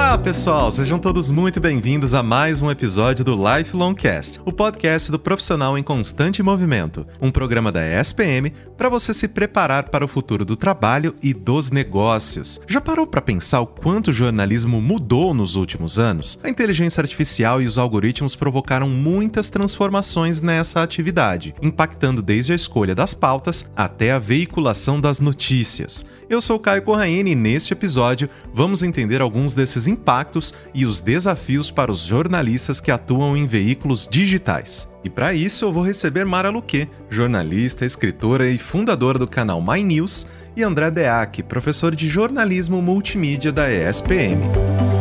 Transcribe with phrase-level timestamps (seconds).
[0.00, 0.70] Olá, pessoal!
[0.70, 5.76] Sejam todos muito bem-vindos a mais um episódio do Lifelong Cast, o podcast do profissional
[5.76, 10.56] em constante movimento, um programa da ESPM para você se preparar para o futuro do
[10.56, 12.58] trabalho e dos negócios.
[12.66, 16.40] Já parou para pensar o quanto o jornalismo mudou nos últimos anos?
[16.42, 22.94] A inteligência artificial e os algoritmos provocaram muitas transformações nessa atividade, impactando desde a escolha
[22.94, 26.06] das pautas até a veiculação das notícias.
[26.30, 31.00] Eu sou Caio Corraine e neste episódio vamos entender alguns desses esses impactos e os
[31.00, 34.88] desafios para os jornalistas que atuam em veículos digitais.
[35.02, 39.82] E para isso eu vou receber Mara Luque, jornalista, escritora e fundadora do canal My
[39.82, 44.99] News, e André Deac, professor de jornalismo multimídia da ESPM.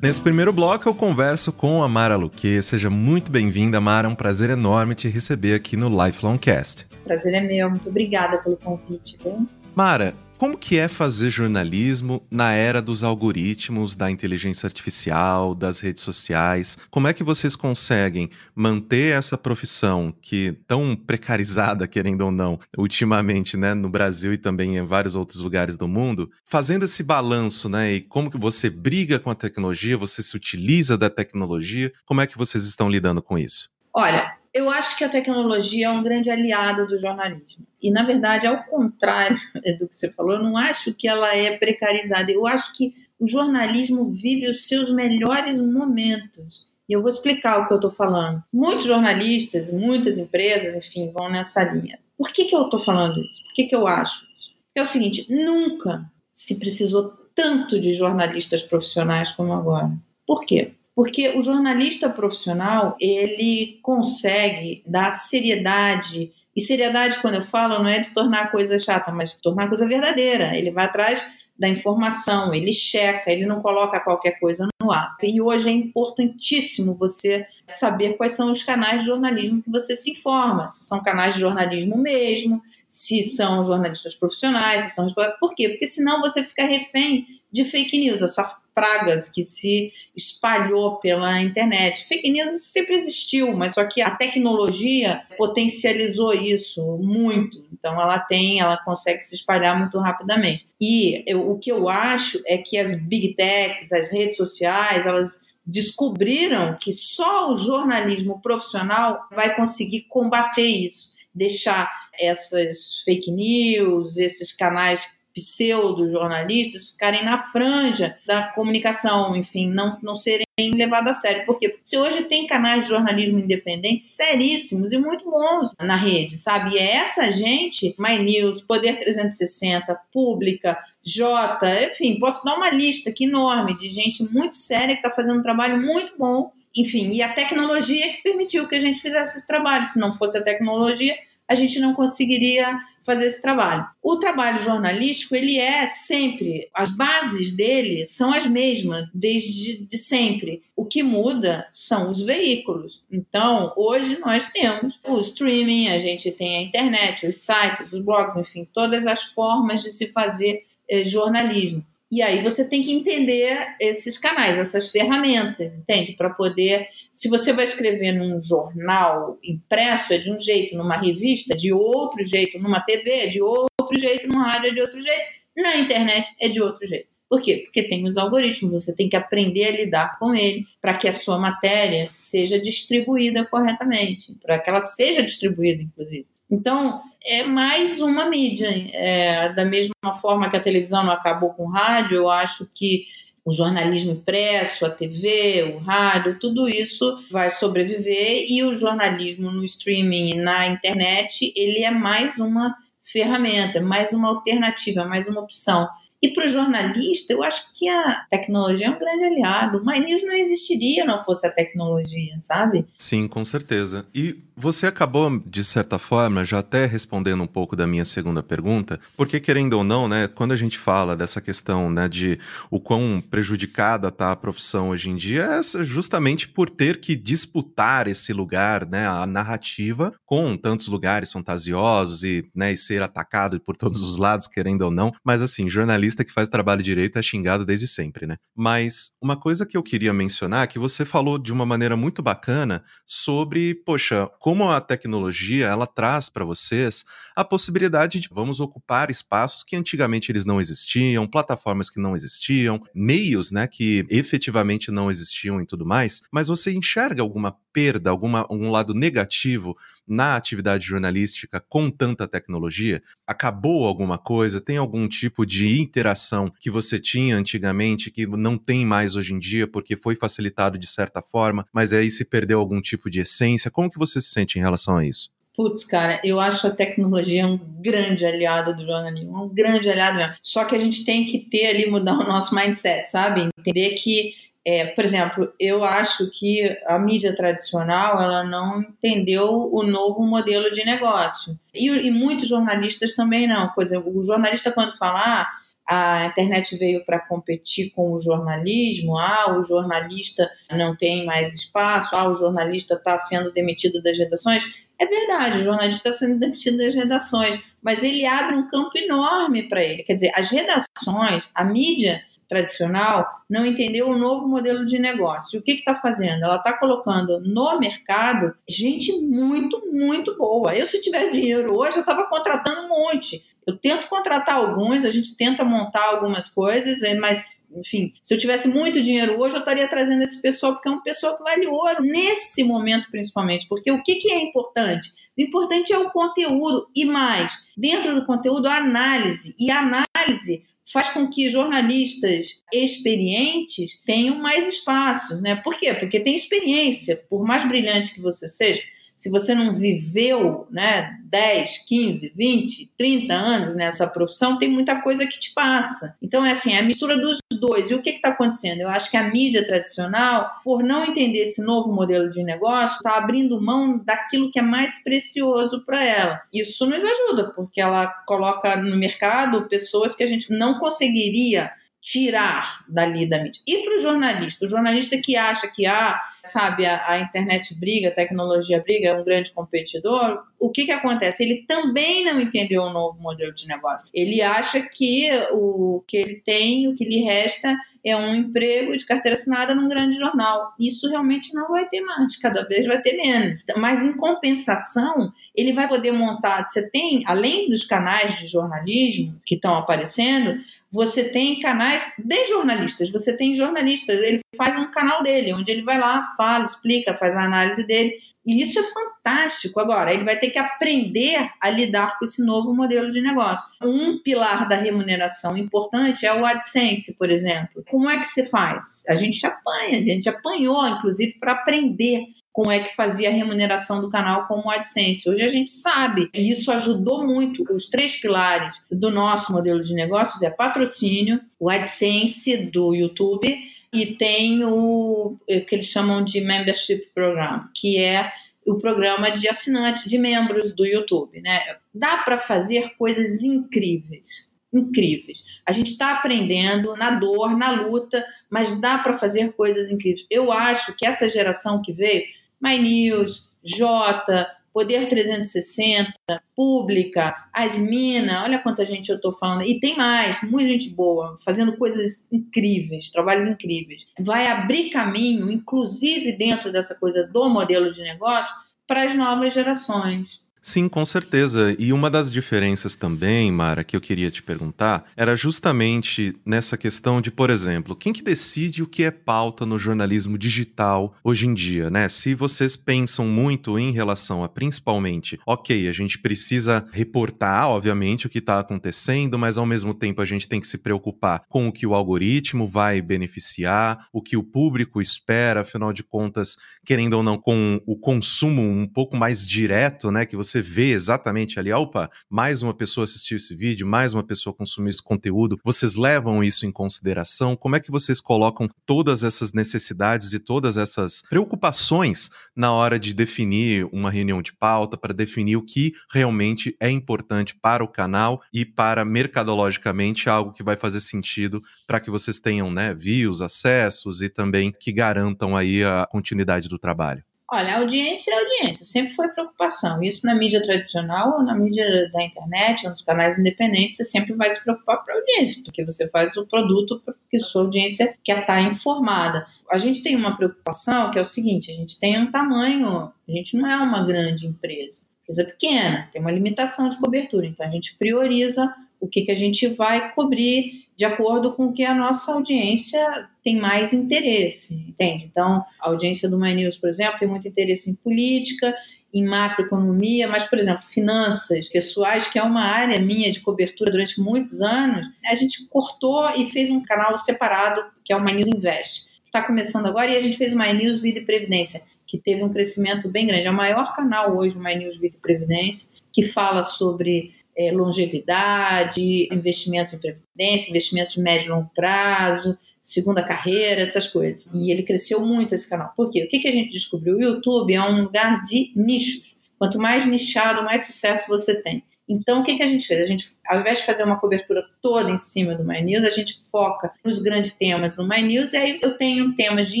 [0.00, 2.62] Nesse primeiro bloco eu converso com a Mara Luque.
[2.62, 4.06] Seja muito bem-vinda, Mara.
[4.06, 6.86] É um prazer enorme te receber aqui no Lifelong Cast.
[7.04, 7.68] Prazer é meu.
[7.68, 9.18] Muito obrigada pelo convite.
[9.20, 9.44] Viu?
[9.74, 16.04] Mara, como que é fazer jornalismo na era dos algoritmos, da inteligência artificial, das redes
[16.04, 16.78] sociais?
[16.90, 23.56] Como é que vocês conseguem manter essa profissão que tão precarizada, querendo ou não, ultimamente,
[23.56, 27.94] né, no Brasil e também em vários outros lugares do mundo, fazendo esse balanço, né,
[27.94, 32.26] e como que você briga com a tecnologia, você se utiliza da tecnologia, como é
[32.26, 33.70] que vocês estão lidando com isso?
[33.92, 37.66] Olha, eu acho que a tecnologia é um grande aliado do jornalismo.
[37.82, 39.38] E, na verdade, ao contrário
[39.78, 42.30] do que você falou, eu não acho que ela é precarizada.
[42.30, 46.66] Eu acho que o jornalismo vive os seus melhores momentos.
[46.88, 48.42] E eu vou explicar o que eu estou falando.
[48.52, 51.98] Muitos jornalistas, muitas empresas, enfim, vão nessa linha.
[52.16, 53.44] Por que, que eu estou falando isso?
[53.44, 54.58] Por que, que eu acho isso?
[54.78, 59.90] é o seguinte: nunca se precisou tanto de jornalistas profissionais como agora.
[60.26, 60.74] Por quê?
[60.98, 68.00] Porque o jornalista profissional ele consegue dar seriedade e seriedade quando eu falo não é
[68.00, 70.56] de tornar a coisa chata, mas de tornar a coisa verdadeira.
[70.56, 71.24] Ele vai atrás
[71.56, 75.16] da informação, ele checa, ele não coloca qualquer coisa no ar.
[75.22, 80.10] E hoje é importantíssimo você saber quais são os canais de jornalismo que você se
[80.10, 85.06] informa, se são canais de jornalismo mesmo, se são jornalistas profissionais, se são
[85.38, 85.68] por quê?
[85.68, 92.06] Porque senão você fica refém de fake news, essa pragas que se espalhou pela internet.
[92.06, 97.66] Fake news sempre existiu, mas só que a tecnologia potencializou isso muito.
[97.72, 100.68] Então ela tem, ela consegue se espalhar muito rapidamente.
[100.80, 105.40] E eu, o que eu acho é que as big techs, as redes sociais, elas
[105.66, 114.52] descobriram que só o jornalismo profissional vai conseguir combater isso, deixar essas fake news, esses
[114.52, 121.46] canais pseudo-jornalistas ficarem na franja da comunicação, enfim, não, não serem levados a sério.
[121.46, 121.68] Por quê?
[121.68, 126.74] Porque se hoje tem canais de jornalismo independente seríssimos e muito bons na rede, sabe?
[126.74, 133.10] E é essa gente, My News, Poder 360, Pública, Jota, enfim, posso dar uma lista
[133.10, 136.52] aqui enorme de gente muito séria que está fazendo um trabalho muito bom.
[136.76, 139.86] Enfim, e a tecnologia que permitiu que a gente fizesse esse trabalho.
[139.86, 141.16] Se não fosse a tecnologia,
[141.48, 143.86] a gente não conseguiria fazer esse trabalho.
[144.02, 150.62] O trabalho jornalístico, ele é sempre, as bases dele são as mesmas desde de sempre.
[150.76, 153.02] O que muda são os veículos.
[153.10, 158.36] Então, hoje nós temos o streaming, a gente tem a internet, os sites, os blogs,
[158.36, 161.84] enfim, todas as formas de se fazer eh, jornalismo.
[162.10, 166.14] E aí você tem que entender esses canais, essas ferramentas, entende?
[166.14, 171.54] Para poder, se você vai escrever num jornal impresso é de um jeito, numa revista
[171.54, 173.68] de outro jeito, numa TV é de outro
[173.98, 175.22] jeito, numa rádio é de outro jeito,
[175.54, 177.08] na internet é de outro jeito.
[177.28, 177.64] Por quê?
[177.64, 181.12] Porque tem os algoritmos, você tem que aprender a lidar com ele para que a
[181.12, 186.26] sua matéria seja distribuída corretamente, para que ela seja distribuída, inclusive.
[186.50, 188.68] Então, é mais uma mídia.
[188.92, 193.06] É, da mesma forma que a televisão não acabou com o rádio, eu acho que
[193.44, 199.64] o jornalismo impresso, a TV, o rádio, tudo isso vai sobreviver e o jornalismo no
[199.64, 205.88] streaming e na internet, ele é mais uma ferramenta, mais uma alternativa, mais uma opção.
[206.20, 209.78] E para o jornalista, eu acho que a tecnologia é um grande aliado.
[209.78, 212.86] O My News não existiria não fosse a tecnologia, sabe?
[212.96, 214.04] Sim, com certeza.
[214.12, 218.98] E você acabou, de certa forma, já até respondendo um pouco da minha segunda pergunta,
[219.16, 223.22] porque querendo ou não, né, quando a gente fala dessa questão, né, de o quão
[223.30, 228.84] prejudicada está a profissão hoje em dia, é justamente por ter que disputar esse lugar,
[228.86, 234.16] né, a narrativa com tantos lugares fantasiosos e, né, e ser atacado por todos os
[234.16, 235.12] lados, querendo ou não.
[235.24, 238.36] Mas assim, jornalismo jornalista que faz trabalho direito é xingado desde sempre, né?
[238.56, 242.22] Mas uma coisa que eu queria mencionar é que você falou de uma maneira muito
[242.22, 247.04] bacana sobre, poxa, como a tecnologia ela traz para vocês
[247.36, 252.82] a possibilidade de vamos ocupar espaços que antigamente eles não existiam, plataformas que não existiam,
[252.94, 256.22] meios, né, que efetivamente não existiam e tudo mais.
[256.32, 259.76] Mas você enxerga alguma perda, alguma, algum lado negativo
[260.06, 263.02] na atividade jornalística com tanta tecnologia?
[263.26, 264.60] Acabou alguma coisa?
[264.60, 269.38] Tem algum tipo de interação que você tinha antigamente que não tem mais hoje em
[269.38, 273.70] dia porque foi facilitado de certa forma, mas aí se perdeu algum tipo de essência?
[273.70, 275.30] Como que você se sente em relação a isso?
[275.56, 280.34] Putz, cara, eu acho a tecnologia um grande aliado do jornalismo, um grande aliado mesmo.
[280.40, 283.48] Só que a gente tem que ter ali, mudar o nosso mindset, sabe?
[283.58, 289.82] Entender que é, por exemplo, eu acho que a mídia tradicional ela não entendeu o
[289.82, 291.58] novo modelo de negócio.
[291.74, 293.72] E, e muitos jornalistas também não.
[293.80, 295.48] Exemplo, o jornalista, quando falar
[295.88, 302.14] a internet veio para competir com o jornalismo, ah, o jornalista não tem mais espaço,
[302.14, 304.86] ah, o jornalista está sendo demitido das redações.
[304.98, 309.62] É verdade, o jornalista está sendo demitido das redações, mas ele abre um campo enorme
[309.62, 310.02] para ele.
[310.02, 315.60] Quer dizer, as redações, a mídia tradicional não entendeu o novo modelo de negócio.
[315.60, 316.44] O que está fazendo?
[316.44, 320.74] Ela está colocando no mercado gente muito, muito boa.
[320.74, 323.42] Eu, se tivesse dinheiro hoje, eu estava contratando um monte.
[323.66, 328.38] Eu tento contratar alguns, a gente tenta montar algumas coisas, é, mas, enfim, se eu
[328.38, 331.66] tivesse muito dinheiro hoje, eu estaria trazendo esse pessoal, porque é um pessoal que vale
[331.66, 333.68] ouro, nesse momento principalmente.
[333.68, 335.10] Porque o que, que é importante?
[335.36, 339.54] O importante é o conteúdo e mais, dentro do conteúdo, a análise.
[339.58, 345.56] E a análise faz com que jornalistas experientes tenham mais espaço, né?
[345.56, 345.94] Por quê?
[345.94, 348.82] Porque tem experiência, por mais brilhante que você seja,
[349.18, 355.26] se você não viveu né, 10, 15, 20, 30 anos nessa profissão, tem muita coisa
[355.26, 356.16] que te passa.
[356.22, 357.90] Então, é assim, é a mistura dos dois.
[357.90, 358.80] E o que está acontecendo?
[358.80, 363.16] Eu acho que a mídia tradicional, por não entender esse novo modelo de negócio, está
[363.16, 366.42] abrindo mão daquilo que é mais precioso para ela.
[366.52, 372.84] Isso nos ajuda, porque ela coloca no mercado pessoas que a gente não conseguiria tirar
[372.88, 373.60] dali da mídia.
[373.66, 374.64] E para o jornalista?
[374.64, 379.14] O jornalista que acha que ah, sabe, a, a, internet briga, a tecnologia briga, é
[379.14, 381.42] um grande competidor, o que, que acontece?
[381.42, 384.08] Ele também não entendeu o novo modelo de negócio.
[384.12, 389.04] Ele acha que o que ele tem, o que lhe resta é um emprego de
[389.04, 390.72] carteira assinada num grande jornal.
[390.78, 393.64] Isso realmente não vai ter mais, cada vez vai ter menos.
[393.76, 396.66] Mas em compensação, ele vai poder montar.
[396.68, 400.58] Você tem, além dos canais de jornalismo que estão aparecendo,
[400.90, 405.82] você tem canais de jornalistas, você tem jornalistas, ele faz um canal dele, onde ele
[405.82, 408.14] vai lá, fala, explica, faz a análise dele.
[408.46, 409.78] E isso é fantástico.
[409.78, 413.68] Agora, ele vai ter que aprender a lidar com esse novo modelo de negócio.
[413.82, 417.84] Um pilar da remuneração importante é o AdSense, por exemplo.
[417.90, 419.04] Como é que se faz?
[419.06, 424.00] A gente apanha, a gente apanhou, inclusive, para aprender como é que fazia a remuneração
[424.00, 425.28] do canal como AdSense.
[425.28, 427.64] Hoje a gente sabe, e isso ajudou muito.
[427.72, 433.56] Os três pilares do nosso modelo de negócios é patrocínio, o AdSense do YouTube
[433.92, 438.30] e tem o, o que eles chamam de Membership Program, que é
[438.66, 441.40] o programa de assinante, de membros do YouTube.
[441.40, 441.76] Né?
[441.94, 444.50] Dá para fazer coisas incríveis.
[444.72, 445.44] Incríveis.
[445.66, 450.26] A gente está aprendendo na dor, na luta, mas dá para fazer coisas incríveis.
[450.30, 452.24] Eu acho que essa geração que veio,
[452.60, 456.12] My News, Jota, Poder 360,
[456.54, 459.62] Pública, Asmina, olha quanta gente eu estou falando.
[459.62, 464.06] E tem mais, muita gente boa, fazendo coisas incríveis, trabalhos incríveis.
[464.20, 468.54] Vai abrir caminho, inclusive dentro dessa coisa do modelo de negócio,
[468.86, 470.40] para as novas gerações.
[470.60, 471.74] Sim, com certeza.
[471.78, 477.20] E uma das diferenças também, Mara, que eu queria te perguntar, era justamente nessa questão
[477.20, 481.54] de, por exemplo, quem que decide o que é pauta no jornalismo digital hoje em
[481.54, 482.08] dia, né?
[482.08, 488.30] Se vocês pensam muito em relação a principalmente, ok, a gente precisa reportar, obviamente, o
[488.30, 491.72] que está acontecendo, mas ao mesmo tempo a gente tem que se preocupar com o
[491.72, 497.22] que o algoritmo vai beneficiar, o que o público espera, afinal de contas, querendo ou
[497.22, 500.26] não, com o consumo um pouco mais direto, né?
[500.26, 504.24] Que você você vê exatamente ali, opa, mais uma pessoa assistiu esse vídeo, mais uma
[504.24, 507.56] pessoa consumiu esse conteúdo, vocês levam isso em consideração?
[507.56, 513.12] Como é que vocês colocam todas essas necessidades e todas essas preocupações na hora de
[513.14, 518.40] definir uma reunião de pauta, para definir o que realmente é importante para o canal
[518.52, 524.22] e para mercadologicamente algo que vai fazer sentido para que vocês tenham, né, views, acessos
[524.22, 527.27] e também que garantam aí a continuidade do trabalho?
[527.50, 530.02] Olha, audiência é audiência, sempre foi preocupação.
[530.02, 534.34] Isso na mídia tradicional ou na mídia da internet, ou nos canais independentes, você sempre
[534.34, 538.40] vai se preocupar para a audiência, porque você faz o produto porque sua audiência quer
[538.40, 539.46] estar tá informada.
[539.70, 543.32] A gente tem uma preocupação que é o seguinte: a gente tem um tamanho, a
[543.32, 547.70] gente não é uma grande empresa, empresa pequena, tem uma limitação de cobertura, então a
[547.70, 551.94] gente prioriza o que, que a gente vai cobrir de acordo com o que a
[551.94, 555.26] nossa audiência tem mais interesse, entende?
[555.30, 558.74] Então, a audiência do My News, por exemplo, tem muito interesse em política,
[559.14, 564.20] em macroeconomia, mas, por exemplo, finanças pessoais, que é uma área minha de cobertura durante
[564.20, 568.48] muitos anos, a gente cortou e fez um canal separado, que é o My News
[568.48, 572.18] Invest, está começando agora, e a gente fez o My News Vida e Previdência, que
[572.18, 573.46] teve um crescimento bem grande.
[573.46, 577.72] É o maior canal hoje, o My News Vida e Previdência, que fala sobre é,
[577.72, 584.46] longevidade, investimentos em previdência, investimentos de médio e longo prazo, segunda carreira, essas coisas.
[584.54, 585.92] E ele cresceu muito esse canal.
[585.96, 586.22] Por quê?
[586.22, 587.16] O que, que a gente descobriu?
[587.16, 589.36] O YouTube é um lugar de nichos.
[589.58, 591.82] Quanto mais nichado, mais sucesso você tem.
[592.08, 593.00] Então, o que, que a gente fez?
[593.00, 596.10] A gente, ao invés de fazer uma cobertura toda em cima do My News, a
[596.10, 599.80] gente foca nos grandes temas no My News, e aí eu tenho temas de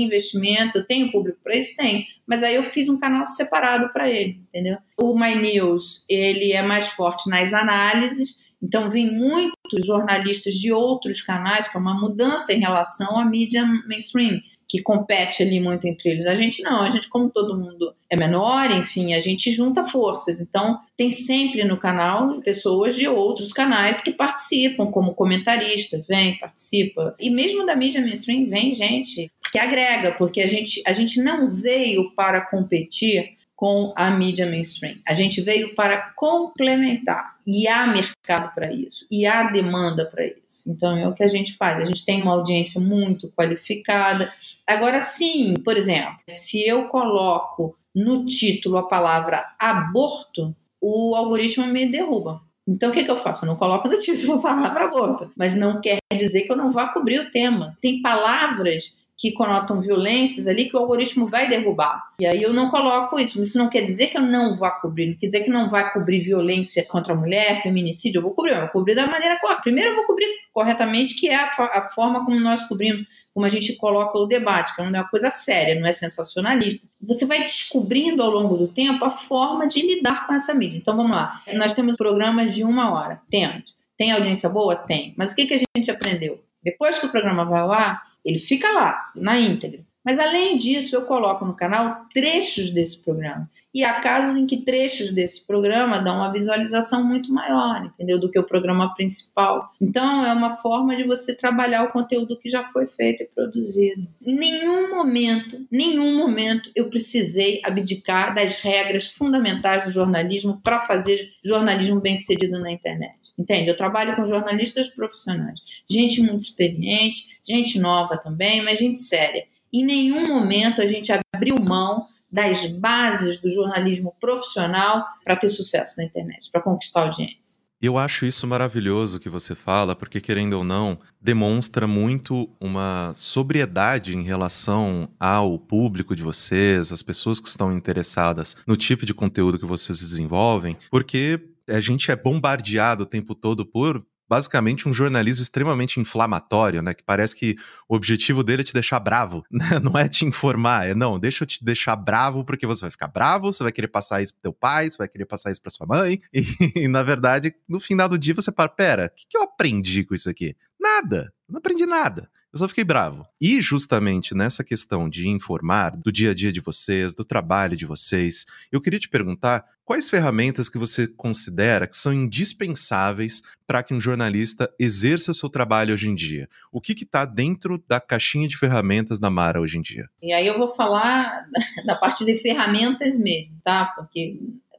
[0.00, 1.76] investimentos, eu tenho público para isso?
[1.76, 2.04] Tenho.
[2.26, 4.76] Mas aí eu fiz um canal separado para ele, entendeu?
[4.98, 11.22] O My News, ele é mais forte nas análises, então, vem muitos jornalistas de outros
[11.22, 16.10] canais, que é uma mudança em relação à mídia mainstream que compete ali muito entre
[16.10, 16.26] eles.
[16.26, 20.40] A gente não, a gente, como todo mundo é menor, enfim, a gente junta forças.
[20.40, 27.14] Então, tem sempre no canal pessoas de outros canais que participam, como comentarista, vem, participa.
[27.18, 31.50] E mesmo da mídia mainstream vem gente que agrega, porque a gente, a gente não
[31.50, 34.98] veio para competir com a mídia mainstream.
[35.04, 40.62] A gente veio para complementar e há mercado para isso e há demanda para isso.
[40.68, 41.80] Então é o que a gente faz.
[41.80, 44.32] A gente tem uma audiência muito qualificada.
[44.64, 51.84] Agora sim, por exemplo, se eu coloco no título a palavra aborto, o algoritmo me
[51.86, 52.40] derruba.
[52.64, 53.44] Então, o que, que eu faço?
[53.44, 56.70] Eu não coloco no título a palavra aborto, mas não quer dizer que eu não
[56.70, 57.76] vá cobrir o tema.
[57.80, 62.04] Tem palavras que conotam violências ali que o algoritmo vai derrubar.
[62.20, 63.42] E aí eu não coloco isso.
[63.42, 65.92] Isso não quer dizer que eu não vá cobrir, não quer dizer que não vai
[65.92, 68.20] cobrir violência contra a mulher, feminicídio.
[68.20, 69.62] Eu vou cobrir, eu vou cobrir da maneira correta.
[69.62, 73.48] Primeiro eu vou cobrir corretamente, que é a, a, forma como nós cobrimos, como a
[73.48, 76.86] gente coloca o debate, que é uma coisa séria, não é sensacionalista.
[77.02, 80.78] Você vai descobrindo ao longo do tempo a forma de lidar com essa mídia.
[80.78, 81.42] Então vamos lá.
[81.54, 83.20] Nós temos programas de uma hora.
[83.28, 83.76] Temos.
[83.96, 84.76] Tem audiência boa?
[84.76, 85.12] Tem.
[85.16, 86.40] Mas o que, que a gente aprendeu?
[86.62, 89.87] Depois que o programa vai ao ar, ele fica lá, na íntegra.
[90.08, 93.46] Mas além disso, eu coloco no canal trechos desse programa.
[93.74, 98.18] E há casos em que trechos desse programa dão uma visualização muito maior, entendeu?
[98.18, 99.70] Do que o programa principal.
[99.78, 104.08] Então, é uma forma de você trabalhar o conteúdo que já foi feito e produzido.
[104.24, 111.30] Em nenhum momento, nenhum momento, eu precisei abdicar das regras fundamentais do jornalismo para fazer
[111.44, 113.34] jornalismo bem sucedido na internet.
[113.38, 113.68] Entende?
[113.68, 119.84] Eu trabalho com jornalistas profissionais, gente muito experiente, gente nova também, mas gente séria em
[119.84, 126.04] nenhum momento a gente abriu mão das bases do jornalismo profissional para ter sucesso na
[126.04, 127.58] internet, para conquistar audiência.
[127.80, 134.16] Eu acho isso maravilhoso que você fala, porque, querendo ou não, demonstra muito uma sobriedade
[134.16, 139.60] em relação ao público de vocês, as pessoas que estão interessadas no tipo de conteúdo
[139.60, 145.42] que vocês desenvolvem, porque a gente é bombardeado o tempo todo por basicamente um jornalismo
[145.42, 146.94] extremamente inflamatório, né?
[146.94, 147.56] Que parece que
[147.88, 149.80] o objetivo dele é te deixar bravo, né?
[149.82, 153.08] Não é te informar, é não, deixa eu te deixar bravo porque você vai ficar
[153.08, 155.70] bravo, você vai querer passar isso pro teu pai, você vai querer passar isso pra
[155.70, 156.20] sua mãe,
[156.76, 160.04] e, na verdade, no final do dia você para, pera, o que, que eu aprendi
[160.04, 160.54] com isso aqui?
[160.78, 162.28] Nada, não aprendi nada.
[162.58, 163.24] Eu só fiquei bravo.
[163.40, 167.86] E justamente nessa questão de informar do dia a dia de vocês, do trabalho de
[167.86, 173.94] vocês, eu queria te perguntar quais ferramentas que você considera que são indispensáveis para que
[173.94, 176.48] um jornalista exerça o seu trabalho hoje em dia?
[176.72, 180.08] O que está dentro da caixinha de ferramentas da Mara hoje em dia?
[180.20, 181.46] E aí eu vou falar
[181.86, 183.86] da parte de ferramentas mesmo, tá?
[183.86, 184.36] Porque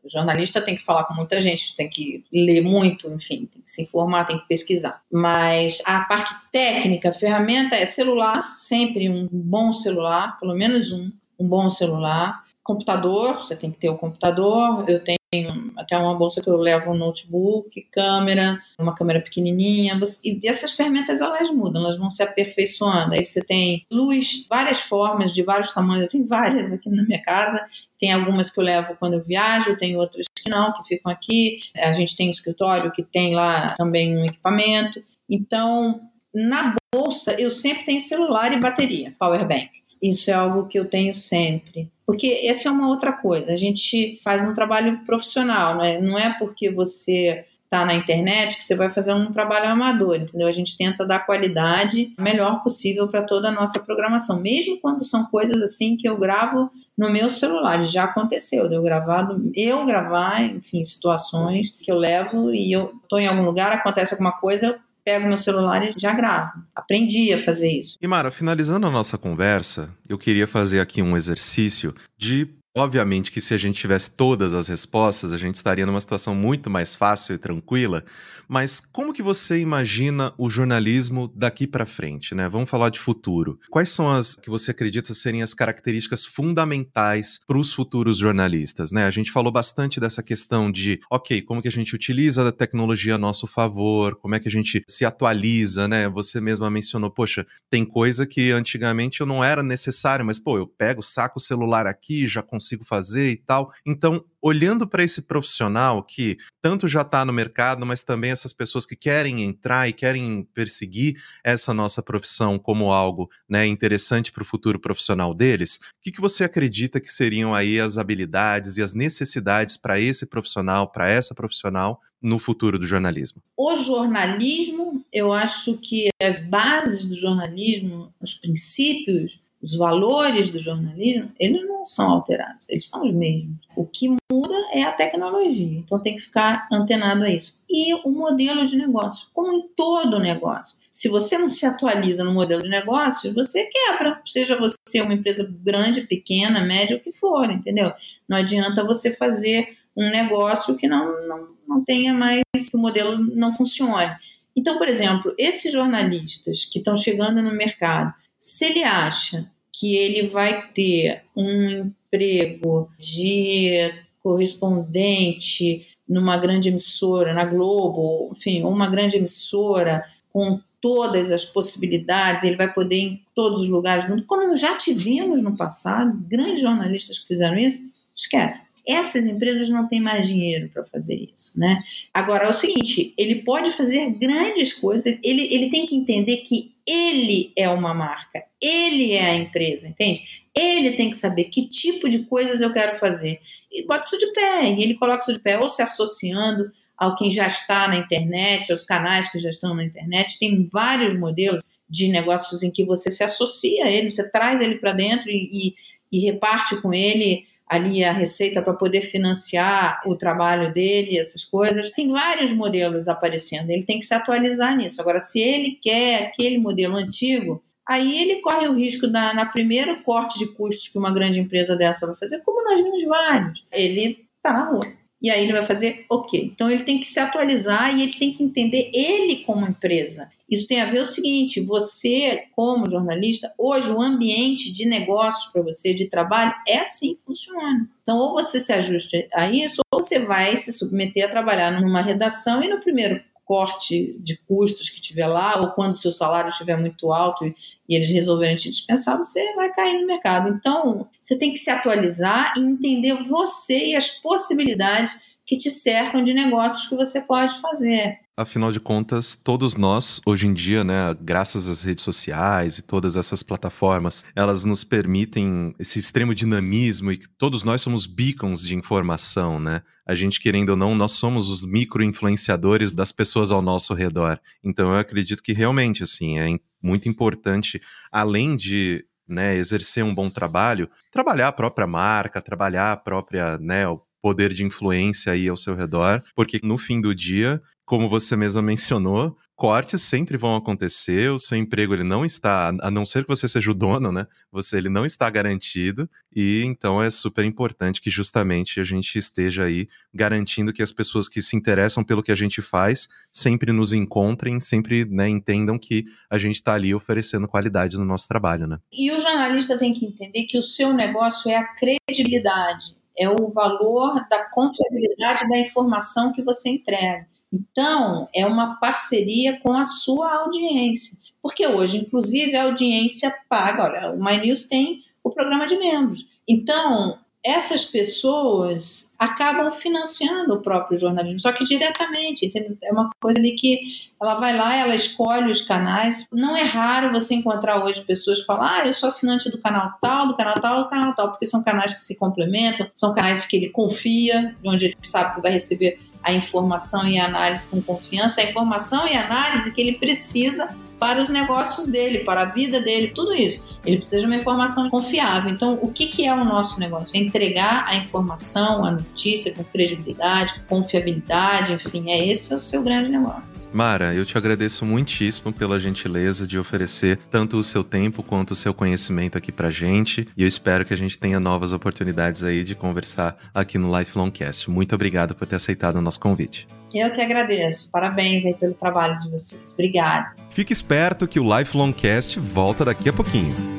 [0.09, 3.69] o jornalista tem que falar com muita gente, tem que ler muito, enfim, tem que
[3.69, 5.01] se informar, tem que pesquisar.
[5.11, 11.11] Mas a parte técnica, a ferramenta é celular, sempre um bom celular, pelo menos um,
[11.39, 12.43] um bom celular.
[12.63, 14.85] Computador, você tem que ter o computador.
[14.87, 19.99] Eu tenho tenho até uma bolsa que eu levo um notebook, câmera, uma câmera pequenininha.
[20.23, 23.13] E essas ferramentas elas mudam, elas vão se aperfeiçoando.
[23.13, 26.03] Aí você tem luz, várias formas, de vários tamanhos.
[26.03, 27.63] Eu tenho várias aqui na minha casa.
[27.99, 31.59] Tem algumas que eu levo quando eu viajo, tem outras que não, que ficam aqui.
[31.75, 35.03] A gente tem um escritório que tem lá também um equipamento.
[35.29, 36.01] Então,
[36.33, 39.69] na bolsa, eu sempre tenho celular e bateria, power bank.
[40.01, 41.89] Isso é algo que eu tenho sempre.
[42.05, 43.51] Porque essa é uma outra coisa.
[43.53, 48.57] A gente faz um trabalho profissional, não é, não é porque você está na internet
[48.57, 50.47] que você vai fazer um trabalho amador, entendeu?
[50.47, 55.25] A gente tenta dar qualidade melhor possível para toda a nossa programação, mesmo quando são
[55.25, 57.85] coisas assim que eu gravo no meu celular.
[57.85, 63.19] Já aconteceu de eu gravar, eu gravar, enfim, situações que eu levo e eu estou
[63.19, 66.51] em algum lugar, acontece alguma coisa, eu pego meu celular e já gravo.
[66.75, 67.97] Aprendi a fazer isso.
[68.01, 72.47] E Mara, finalizando a nossa conversa, eu queria fazer aqui um exercício de
[72.79, 76.69] Obviamente que se a gente tivesse todas as respostas, a gente estaria numa situação muito
[76.69, 78.05] mais fácil e tranquila,
[78.47, 82.49] mas como que você imagina o jornalismo daqui para frente, né?
[82.49, 83.59] Vamos falar de futuro.
[83.69, 89.05] Quais são as que você acredita serem as características fundamentais para os futuros jornalistas, né?
[89.05, 93.15] A gente falou bastante dessa questão de, OK, como que a gente utiliza a tecnologia
[93.15, 96.09] a nosso favor, como é que a gente se atualiza, né?
[96.09, 100.65] Você mesma mencionou, poxa, tem coisa que antigamente eu não era necessário, mas pô, eu
[100.65, 103.71] pego, saco o celular aqui, já consigo fazer e tal.
[103.85, 108.85] Então, olhando para esse profissional que tanto já está no mercado, mas também essas pessoas
[108.85, 114.45] que querem entrar e querem perseguir essa nossa profissão como algo né, interessante para o
[114.45, 118.93] futuro profissional deles, o que, que você acredita que seriam aí as habilidades e as
[118.93, 123.41] necessidades para esse profissional, para essa profissional no futuro do jornalismo?
[123.57, 131.31] O jornalismo, eu acho que as bases do jornalismo, os princípios, os valores do jornalismo,
[131.39, 133.57] eles não são alterados, eles são os mesmos.
[133.75, 137.59] O que muda é a tecnologia, então tem que ficar antenado a isso.
[137.69, 140.77] E o modelo de negócio, como em todo negócio.
[140.91, 145.53] Se você não se atualiza no modelo de negócio, você quebra, seja você uma empresa
[145.63, 147.91] grande, pequena, média, o que for, entendeu?
[148.27, 153.17] Não adianta você fazer um negócio que não, não, não tenha mais, que o modelo
[153.17, 154.15] não funcione.
[154.55, 160.27] Então, por exemplo, esses jornalistas que estão chegando no mercado, se ele acha que ele
[160.27, 163.93] vai ter um emprego de
[164.23, 170.03] correspondente numa grande emissora, na Globo, enfim, uma grande emissora
[170.33, 174.55] com todas as possibilidades, ele vai poder ir em todos os lugares do mundo, como
[174.55, 177.81] já tivemos no passado, grandes jornalistas que fizeram isso,
[178.15, 178.67] esquece.
[178.87, 181.83] Essas empresas não têm mais dinheiro para fazer isso, né?
[182.13, 186.71] Agora é o seguinte, ele pode fazer grandes coisas, ele, ele tem que entender que
[186.89, 190.43] ele é uma marca, ele é a empresa, entende?
[190.55, 193.39] Ele tem que saber que tipo de coisas eu quero fazer.
[193.71, 197.15] E bota isso de pé, e ele coloca isso de pé, ou se associando ao
[197.15, 200.39] quem já está na internet, aos canais que já estão na internet.
[200.39, 204.79] Tem vários modelos de negócios em que você se associa a ele, você traz ele
[204.79, 205.75] para dentro e, e,
[206.11, 211.91] e reparte com ele ali a receita para poder financiar o trabalho dele, essas coisas.
[211.91, 214.99] Tem vários modelos aparecendo, ele tem que se atualizar nisso.
[214.99, 220.01] Agora, se ele quer aquele modelo antigo, aí ele corre o risco da, na primeiro
[220.01, 224.27] corte de custos que uma grande empresa dessa vai fazer, como nós vimos vários, ele
[224.37, 224.98] está na rua.
[225.21, 226.49] E aí ele vai fazer o quê?
[226.53, 230.29] Então ele tem que se atualizar e ele tem que entender ele como empresa.
[230.49, 235.61] Isso tem a ver o seguinte: você, como jornalista, hoje o ambiente de negócios para
[235.61, 237.87] você, de trabalho, é assim que funciona.
[238.01, 242.01] Então, ou você se ajusta a isso, ou você vai se submeter a trabalhar numa
[242.01, 246.77] redação e no primeiro corte de custos que tiver lá, ou quando seu salário estiver
[246.77, 247.55] muito alto e,
[247.89, 250.49] e, eles resolverem te dispensar, você vai cair no mercado.
[250.49, 256.21] Então, você tem que se atualizar e entender você e as possibilidades que te cercam
[256.21, 258.19] de negócios que você pode fazer.
[258.37, 263.15] Afinal de contas, todos nós, hoje em dia, né, graças às redes sociais e todas
[263.15, 268.75] essas plataformas, elas nos permitem esse extremo dinamismo e que todos nós somos beacons de
[268.75, 269.81] informação, né?
[270.07, 274.39] A gente, querendo ou não, nós somos os micro-influenciadores das pessoas ao nosso redor.
[274.63, 276.47] Então, eu acredito que realmente, assim, é
[276.79, 277.81] muito importante,
[278.11, 283.85] além de né, exercer um bom trabalho, trabalhar a própria marca, trabalhar a própria, né,
[284.21, 288.61] poder de influência aí ao seu redor, porque no fim do dia, como você mesma
[288.61, 293.27] mencionou, cortes sempre vão acontecer, o seu emprego ele não está, a não ser que
[293.27, 294.25] você seja o dono, né?
[294.53, 299.65] Você ele não está garantido e então é super importante que justamente a gente esteja
[299.65, 303.91] aí garantindo que as pessoas que se interessam pelo que a gente faz sempre nos
[303.91, 308.79] encontrem, sempre né, entendam que a gente está ali oferecendo qualidade no nosso trabalho, né?
[308.93, 313.49] E o jornalista tem que entender que o seu negócio é a credibilidade é o
[313.49, 317.27] valor da confiabilidade da informação que você entrega.
[317.51, 321.17] Então, é uma parceria com a sua audiência.
[321.41, 323.83] Porque hoje, inclusive, a audiência paga.
[323.83, 326.27] Olha, o My News tem o programa de membros.
[326.47, 332.77] Então, essas pessoas acabam financiando o próprio jornalismo, só que diretamente, entendeu?
[332.83, 333.79] É uma coisa ali que
[334.21, 336.27] ela vai lá, ela escolhe os canais.
[336.31, 339.93] Não é raro você encontrar hoje pessoas que falam: ah, eu sou assinante do canal
[340.01, 343.45] tal, do canal tal, do canal tal, porque são canais que se complementam, são canais
[343.45, 347.81] que ele confia, onde ele sabe que vai receber a informação e a análise com
[347.81, 352.45] confiança, a informação e a análise que ele precisa para os negócios dele, para a
[352.45, 353.79] vida dele, tudo isso.
[353.85, 355.51] Ele precisa de uma informação confiável.
[355.51, 357.15] Então, o que, que é o nosso negócio?
[357.15, 363.09] É entregar a informação, a notícia com credibilidade, confiabilidade, enfim, é esse o seu grande
[363.09, 363.43] negócio.
[363.71, 368.55] Mara, eu te agradeço muitíssimo pela gentileza de oferecer tanto o seu tempo quanto o
[368.55, 370.27] seu conhecimento aqui pra gente.
[370.35, 374.31] E eu espero que a gente tenha novas oportunidades aí de conversar aqui no Lifelong
[374.31, 374.69] Cast.
[374.69, 376.67] Muito obrigado por ter aceitado o nosso convite.
[376.93, 377.89] Eu que agradeço.
[377.91, 379.73] Parabéns aí pelo trabalho de vocês.
[379.73, 380.33] Obrigada.
[380.49, 383.78] Fique esperto que o Lifelong Cast volta daqui a pouquinho.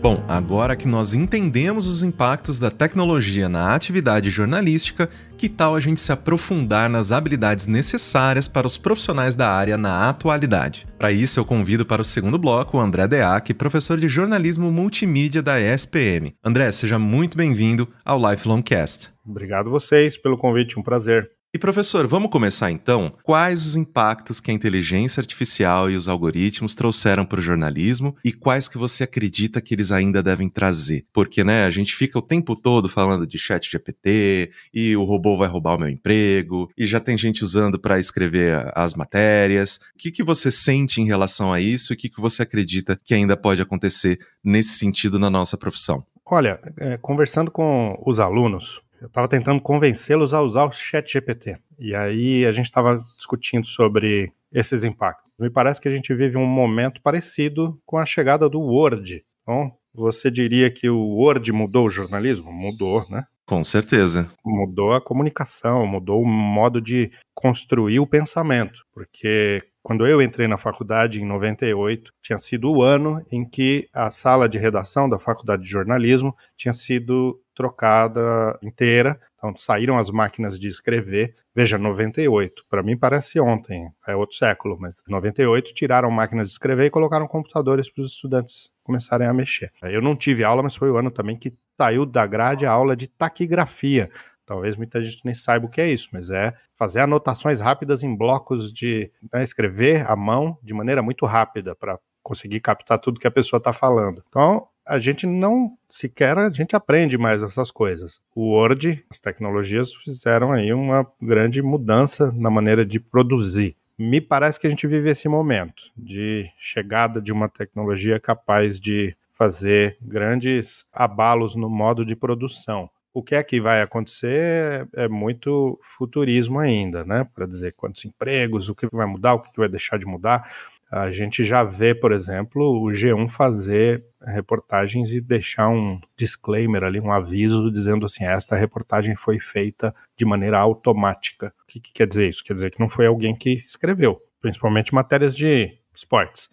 [0.00, 5.80] Bom, agora que nós entendemos os impactos da tecnologia na atividade jornalística, que tal a
[5.80, 10.86] gente se aprofundar nas habilidades necessárias para os profissionais da área na atualidade?
[10.96, 15.42] Para isso, eu convido para o segundo bloco o André Deac, professor de jornalismo multimídia
[15.42, 16.32] da ESPM.
[16.44, 19.10] André, seja muito bem-vindo ao Lifelong Cast.
[19.26, 21.28] Obrigado vocês pelo convite, um prazer.
[21.50, 23.10] E professor, vamos começar então?
[23.22, 28.34] Quais os impactos que a inteligência artificial e os algoritmos trouxeram para o jornalismo e
[28.34, 31.06] quais que você acredita que eles ainda devem trazer?
[31.10, 35.38] Porque, né, a gente fica o tempo todo falando de chat GPT e o robô
[35.38, 39.80] vai roubar o meu emprego e já tem gente usando para escrever as matérias.
[39.94, 43.00] O que, que você sente em relação a isso e o que, que você acredita
[43.02, 46.04] que ainda pode acontecer nesse sentido na nossa profissão?
[46.30, 51.56] Olha, é, conversando com os alunos, eu estava tentando convencê-los a usar o Chat GPT.
[51.78, 55.30] E aí a gente estava discutindo sobre esses impactos.
[55.38, 59.24] Me parece que a gente vive um momento parecido com a chegada do Word.
[59.42, 62.52] Então, você diria que o Word mudou o jornalismo?
[62.52, 63.24] Mudou, né?
[63.46, 64.28] Com certeza.
[64.44, 68.84] Mudou a comunicação, mudou o modo de construir o pensamento.
[68.92, 74.10] Porque quando eu entrei na faculdade em 98, tinha sido o ano em que a
[74.10, 79.20] sala de redação da faculdade de jornalismo tinha sido trocada inteira.
[79.36, 81.34] Então saíram as máquinas de escrever.
[81.54, 82.64] Veja, 98.
[82.70, 87.26] Para mim parece ontem, é outro século, mas 98 tiraram máquinas de escrever e colocaram
[87.26, 89.72] computadores para os estudantes começarem a mexer.
[89.82, 92.96] Eu não tive aula, mas foi o ano também que saiu da grade a aula
[92.96, 94.08] de taquigrafia.
[94.46, 98.16] Talvez muita gente nem saiba o que é isso, mas é fazer anotações rápidas em
[98.16, 103.26] blocos de né, escrever à mão de maneira muito rápida para conseguir captar tudo que
[103.26, 104.22] a pessoa está falando.
[104.28, 108.20] Então, a gente não sequer a gente aprende mais essas coisas.
[108.34, 113.76] O Word, as tecnologias fizeram aí uma grande mudança na maneira de produzir.
[113.98, 119.14] Me parece que a gente vive esse momento de chegada de uma tecnologia capaz de
[119.34, 122.88] fazer grandes abalos no modo de produção.
[123.12, 127.26] O que é que vai acontecer é muito futurismo ainda, né?
[127.34, 130.48] Para dizer quantos empregos, o que vai mudar, o que vai deixar de mudar
[130.90, 136.98] a gente já vê, por exemplo, o G1 fazer reportagens e deixar um disclaimer ali,
[136.98, 141.52] um aviso dizendo assim: esta reportagem foi feita de maneira automática.
[141.62, 142.42] O que, que quer dizer isso?
[142.42, 146.48] Quer dizer que não foi alguém que escreveu, principalmente matérias de esportes.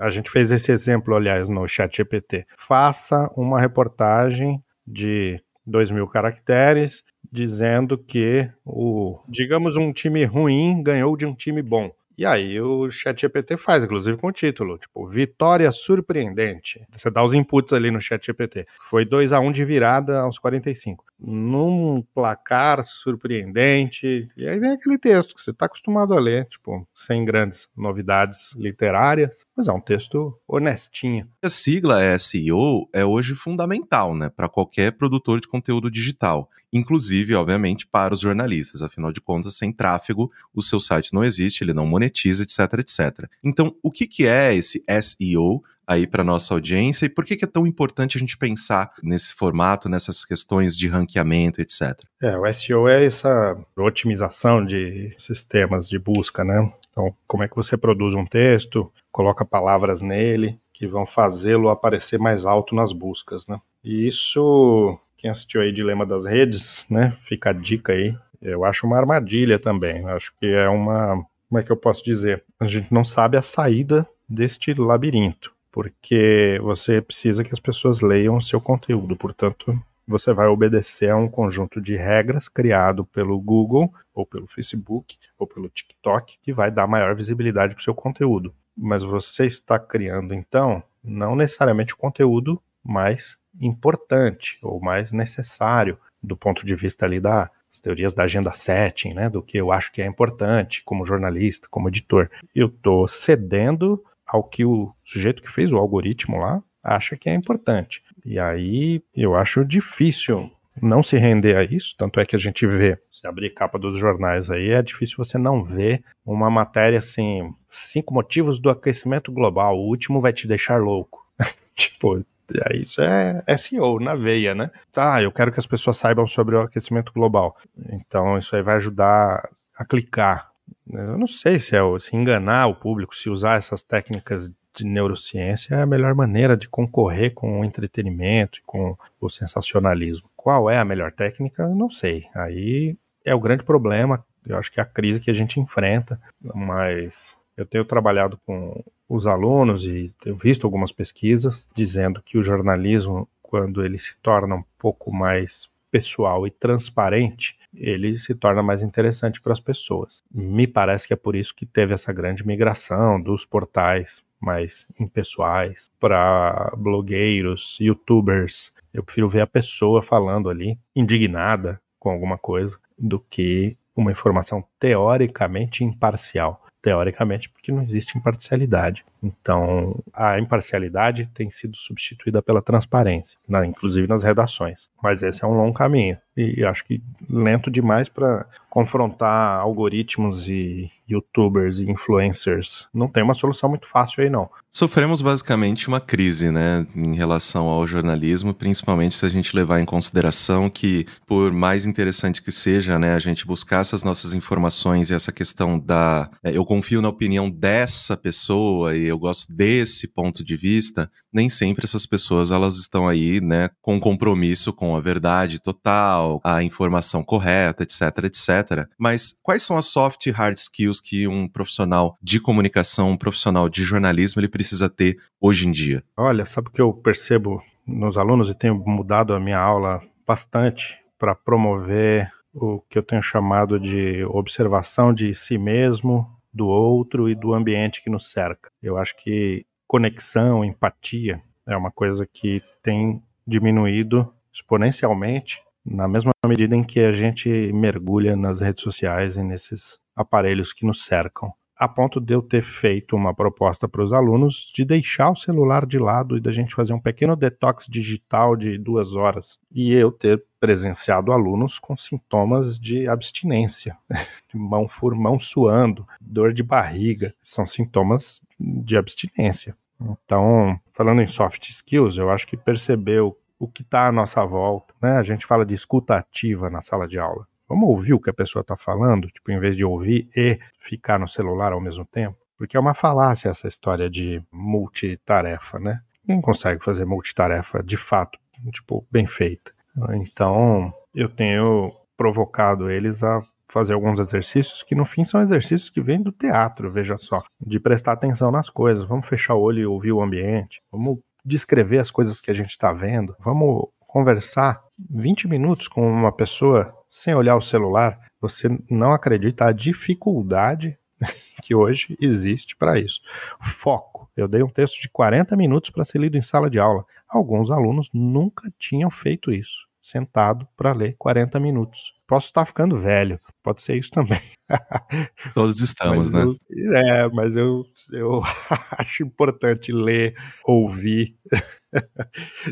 [0.00, 2.46] A gente fez esse exemplo, aliás, no chat GPT.
[2.56, 11.16] Faça uma reportagem de 2 mil caracteres dizendo que o, digamos, um time ruim ganhou
[11.16, 11.90] de um time bom.
[12.18, 16.86] E aí o ChatGPT faz, inclusive com o título, tipo, vitória surpreendente.
[16.90, 18.66] Você dá os inputs ali no ChatGPT.
[18.88, 21.04] Foi 2 a 1 um de virada aos 45.
[21.18, 24.28] Num placar surpreendente.
[24.36, 28.54] E aí vem aquele texto que você está acostumado a ler, tipo, sem grandes novidades
[28.54, 31.28] literárias, mas é um texto honestinho.
[31.42, 37.86] A sigla SEO é hoje fundamental, né, para qualquer produtor de conteúdo digital, inclusive, obviamente,
[37.86, 38.82] para os jornalistas.
[38.82, 43.28] Afinal de contas, sem tráfego, o seu site não existe, ele não monetiza etc, etc.
[43.42, 47.44] Então, o que, que é esse SEO aí para nossa audiência e por que, que
[47.44, 52.00] é tão importante a gente pensar nesse formato, nessas questões de ranqueamento, etc?
[52.20, 56.72] É, o SEO é essa otimização de sistemas de busca, né?
[56.90, 62.18] Então, como é que você produz um texto, coloca palavras nele que vão fazê-lo aparecer
[62.18, 63.58] mais alto nas buscas, né?
[63.82, 67.16] E isso, quem assistiu aí Dilema das Redes, né?
[67.24, 68.16] Fica a dica aí.
[68.40, 70.06] Eu acho uma armadilha também.
[70.08, 72.44] Acho que é uma, como é que eu posso dizer?
[72.60, 78.36] A gente não sabe a saída deste labirinto, porque você precisa que as pessoas leiam
[78.36, 79.16] o seu conteúdo.
[79.16, 85.16] Portanto, você vai obedecer a um conjunto de regras criado pelo Google, ou pelo Facebook,
[85.38, 88.54] ou pelo TikTok, que vai dar maior visibilidade para o seu conteúdo.
[88.76, 96.36] Mas você está criando, então, não necessariamente o conteúdo mais importante ou mais necessário do
[96.36, 97.50] ponto de vista ali das
[97.82, 101.88] teorias da agenda setting, né, do que eu acho que é importante como jornalista, como
[101.88, 102.30] editor.
[102.54, 107.34] Eu estou cedendo ao que o sujeito que fez o algoritmo lá acha que é
[107.34, 108.02] importante.
[108.24, 110.50] E aí eu acho difícil
[110.82, 113.96] não se render a isso, tanto é que a gente vê, se abrir capa dos
[113.98, 119.78] jornais aí, é difícil você não ver uma matéria assim, cinco motivos do aquecimento global,
[119.78, 121.24] o último vai te deixar louco.
[121.74, 122.24] tipo,
[122.74, 124.70] isso é SEO na veia, né?
[124.92, 127.56] Tá, eu quero que as pessoas saibam sobre o aquecimento global.
[127.90, 130.50] Então isso aí vai ajudar a clicar.
[130.90, 135.74] Eu não sei se é se enganar o público, se usar essas técnicas de neurociência
[135.74, 140.28] é a melhor maneira de concorrer com o entretenimento e com o sensacionalismo.
[140.36, 141.66] Qual é a melhor técnica?
[141.68, 142.26] Não sei.
[142.34, 144.24] Aí é o grande problema.
[144.46, 146.20] Eu acho que é a crise que a gente enfrenta,
[146.54, 152.44] mas eu tenho trabalhado com os alunos e tenho visto algumas pesquisas dizendo que o
[152.44, 158.82] jornalismo, quando ele se torna um pouco mais pessoal e transparente, ele se torna mais
[158.82, 160.22] interessante para as pessoas.
[160.30, 165.90] Me parece que é por isso que teve essa grande migração dos portais mais impessoais
[165.98, 168.72] para blogueiros, youtubers.
[168.92, 174.62] Eu prefiro ver a pessoa falando ali, indignada com alguma coisa, do que uma informação
[174.78, 176.65] teoricamente imparcial.
[176.86, 179.04] Teoricamente, porque não existe imparcialidade.
[179.22, 184.88] Então, a imparcialidade tem sido substituída pela transparência, na, inclusive nas redações.
[185.02, 186.18] Mas esse é um longo caminho.
[186.36, 192.86] E acho que lento demais para confrontar algoritmos e youtubers e influencers.
[192.92, 194.50] Não tem uma solução muito fácil aí, não.
[194.70, 199.86] Sofremos basicamente uma crise, né, em relação ao jornalismo, principalmente se a gente levar em
[199.86, 205.14] consideração que, por mais interessante que seja, né, a gente buscar essas nossas informações e
[205.14, 206.28] essa questão da.
[206.44, 211.48] É, eu confio na opinião dessa pessoa e eu gosto desse ponto de vista, nem
[211.48, 217.22] sempre essas pessoas elas estão aí, né, com compromisso com a verdade total, a informação
[217.22, 218.88] correta, etc, etc.
[218.98, 223.68] Mas quais são as soft e hard skills que um profissional de comunicação, um profissional
[223.68, 226.02] de jornalismo, ele precisa ter hoje em dia?
[226.16, 230.98] Olha, sabe o que eu percebo nos alunos e tenho mudado a minha aula bastante
[231.18, 236.26] para promover o que eu tenho chamado de observação de si mesmo,
[236.56, 238.70] do outro e do ambiente que nos cerca.
[238.82, 246.74] Eu acho que conexão, empatia é uma coisa que tem diminuído exponencialmente na mesma medida
[246.74, 251.86] em que a gente mergulha nas redes sociais e nesses aparelhos que nos cercam, a
[251.86, 255.98] ponto de eu ter feito uma proposta para os alunos de deixar o celular de
[255.98, 259.58] lado e da gente fazer um pequeno detox digital de duas horas.
[259.70, 263.96] E eu ter presenciado alunos com sintomas de abstinência,
[264.54, 269.76] mão por mão suando, dor de barriga, são sintomas de abstinência.
[270.00, 274.94] Então, falando em soft skills, eu acho que percebeu o que está à nossa volta,
[275.00, 275.12] né?
[275.12, 277.46] A gente fala de escuta ativa na sala de aula.
[277.68, 281.18] Vamos ouvir o que a pessoa está falando, tipo, em vez de ouvir e ficar
[281.18, 282.36] no celular ao mesmo tempo?
[282.56, 286.00] Porque é uma falácia essa história de multitarefa, né?
[286.26, 288.38] Ninguém consegue fazer multitarefa de fato,
[288.72, 289.72] tipo, bem feita.
[290.14, 296.00] Então, eu tenho provocado eles a fazer alguns exercícios que no fim são exercícios que
[296.00, 299.86] vêm do teatro, veja só, de prestar atenção nas coisas, vamos fechar o olho e
[299.86, 305.48] ouvir o ambiente, vamos descrever as coisas que a gente está vendo, vamos conversar 20
[305.48, 310.98] minutos com uma pessoa sem olhar o celular, você não acredita a dificuldade
[311.62, 313.22] que hoje existe para isso.
[313.62, 314.30] Foco.
[314.36, 317.06] Eu dei um texto de 40 minutos para ser lido em sala de aula.
[317.26, 322.12] Alguns alunos nunca tinham feito isso, sentado para ler 40 minutos.
[322.26, 324.42] Posso estar ficando velho, pode ser isso também.
[325.54, 326.42] Todos estamos, né?
[326.42, 328.42] Eu, é, mas eu, eu
[328.98, 330.34] acho importante ler,
[330.66, 331.34] ouvir,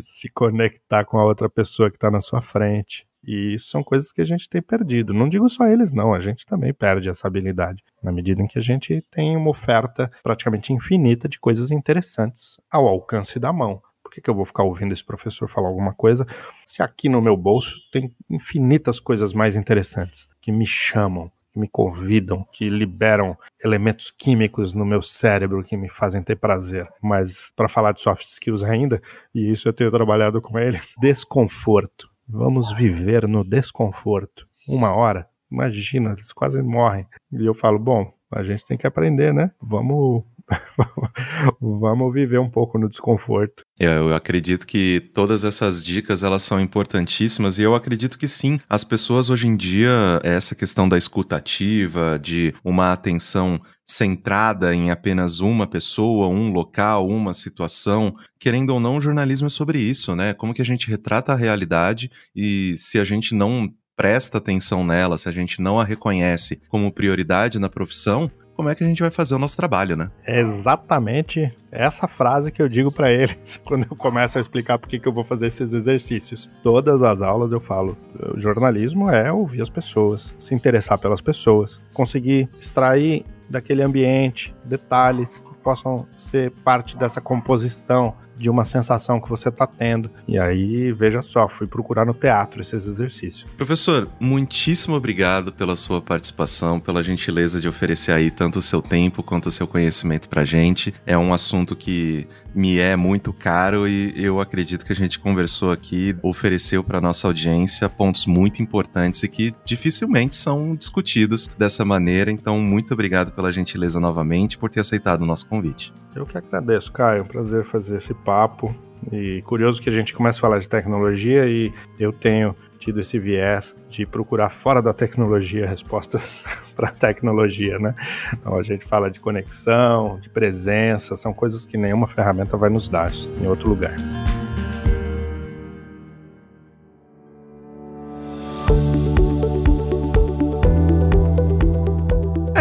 [0.05, 3.07] se conectar com a outra pessoa que está na sua frente.
[3.27, 5.15] E são coisas que a gente tem perdido.
[5.15, 6.13] Não digo só eles, não.
[6.15, 7.83] A gente também perde essa habilidade.
[8.03, 12.87] Na medida em que a gente tem uma oferta praticamente infinita de coisas interessantes ao
[12.87, 13.83] alcance da mão.
[14.03, 16.27] Por que, que eu vou ficar ouvindo esse professor falar alguma coisa
[16.67, 21.69] se aqui no meu bolso tem infinitas coisas mais interessantes que me chamam, que me
[21.69, 26.87] convidam, que liberam elementos químicos no meu cérebro que me fazem ter prazer.
[27.03, 29.01] Mas para falar de soft skills ainda,
[29.35, 32.14] e isso eu tenho trabalhado com eles, desconforto.
[32.29, 34.47] Vamos viver no desconforto.
[34.67, 37.07] Uma hora, imagina, eles quase morrem.
[37.33, 39.51] E eu falo, bom, a gente tem que aprender, né?
[39.61, 40.25] Vamos
[41.61, 43.65] vamos viver um pouco no desconforto.
[43.81, 48.61] É, eu acredito que todas essas dicas elas são importantíssimas e eu acredito que sim,
[48.69, 55.41] as pessoas hoje em dia essa questão da escutativa, de uma atenção centrada em apenas
[55.41, 60.33] uma pessoa, um local, uma situação, querendo ou não, o jornalismo é sobre isso, né?
[60.33, 65.19] Como que a gente retrata a realidade e se a gente não presta atenção nela,
[65.19, 69.03] se a gente não a reconhece como prioridade na profissão, como é que a gente
[69.03, 70.11] vai fazer o nosso trabalho, né?
[70.27, 74.89] É exatamente essa frase que eu digo para eles quando eu começo a explicar por
[74.89, 76.51] que eu vou fazer esses exercícios.
[76.63, 77.97] Todas as aulas eu falo:
[78.35, 85.39] o jornalismo é ouvir as pessoas, se interessar pelas pessoas, conseguir extrair daquele ambiente detalhes
[85.39, 90.11] que possam ser parte dessa composição de uma sensação que você está tendo.
[90.27, 93.47] E aí, veja só, fui procurar no teatro esses exercícios.
[93.57, 99.23] Professor, muitíssimo obrigado pela sua participação, pela gentileza de oferecer aí tanto o seu tempo
[99.23, 100.95] quanto o seu conhecimento para gente.
[101.07, 105.73] É um assunto que me é muito caro e eu acredito que a gente conversou
[105.73, 112.31] aqui, ofereceu para nossa audiência pontos muito importantes e que dificilmente são discutidos dessa maneira.
[112.31, 115.93] Então, muito obrigado pela gentileza novamente por ter aceitado o nosso convite.
[116.15, 117.19] Eu que agradeço, Caio.
[117.19, 118.75] É um prazer fazer esse papo.
[119.13, 123.19] E curioso que a gente começa a falar de tecnologia e eu tenho tido esse
[123.19, 127.95] viés de procurar fora da tecnologia respostas para tecnologia, né?
[128.33, 132.89] Então a gente fala de conexão, de presença, são coisas que nenhuma ferramenta vai nos
[132.89, 133.11] dar
[133.41, 133.95] em outro lugar.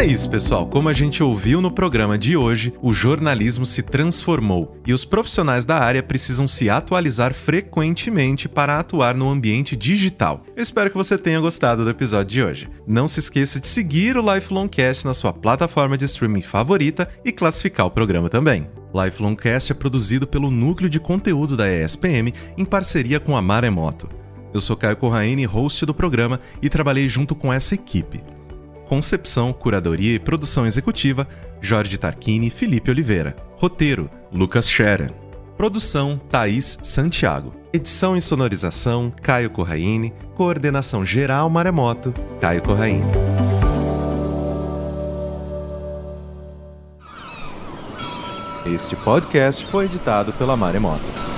[0.03, 0.67] É isso, pessoal.
[0.67, 5.63] Como a gente ouviu no programa de hoje, o jornalismo se transformou e os profissionais
[5.63, 10.43] da área precisam se atualizar frequentemente para atuar no ambiente digital.
[10.57, 12.69] Eu espero que você tenha gostado do episódio de hoje.
[12.85, 17.31] Não se esqueça de seguir o Lifelong Cast na sua plataforma de streaming favorita e
[17.31, 18.67] classificar o programa também.
[18.93, 24.09] Lifelong Cast é produzido pelo Núcleo de Conteúdo da ESPM em parceria com a Maremoto.
[24.53, 28.21] Eu sou Caio Corraine, host do programa, e trabalhei junto com essa equipe.
[28.87, 31.27] Concepção, curadoria e produção executiva:
[31.61, 33.35] Jorge Tarquini e Felipe Oliveira.
[33.57, 35.13] Roteiro: Lucas Scherer.
[35.57, 37.53] Produção: Thaís Santiago.
[37.71, 40.13] Edição e sonorização: Caio Corraine.
[40.35, 43.03] Coordenação geral Maremoto: Caio Corraine.
[48.65, 51.32] Este podcast foi editado pela Maremoto.